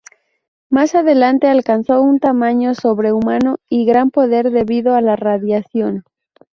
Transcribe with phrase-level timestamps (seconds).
[0.71, 6.05] Más adelante alcanzó un tamaño sobrehumano y gran poder debido a la radiación.